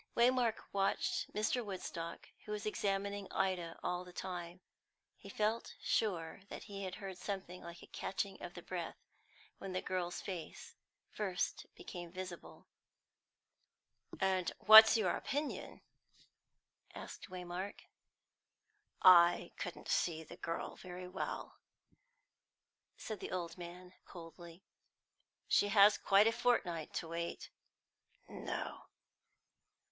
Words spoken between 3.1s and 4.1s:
Ida all